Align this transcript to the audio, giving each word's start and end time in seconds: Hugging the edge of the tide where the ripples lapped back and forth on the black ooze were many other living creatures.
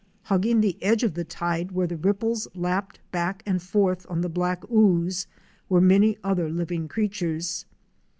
Hugging 0.23 0.61
the 0.61 0.81
edge 0.81 1.03
of 1.03 1.13
the 1.13 1.23
tide 1.23 1.73
where 1.73 1.85
the 1.85 1.95
ripples 1.95 2.47
lapped 2.55 2.99
back 3.11 3.43
and 3.45 3.61
forth 3.61 4.03
on 4.09 4.21
the 4.21 4.29
black 4.29 4.63
ooze 4.71 5.27
were 5.69 5.79
many 5.79 6.17
other 6.23 6.49
living 6.49 6.87
creatures. 6.87 7.67